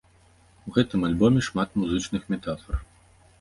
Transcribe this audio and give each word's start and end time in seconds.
У 0.71 0.71
гэтым 0.77 1.05
альбоме 1.09 1.43
шмат 1.49 1.77
музычных 1.83 2.23
метафар. 2.37 2.83